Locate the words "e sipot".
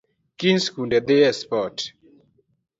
1.29-1.77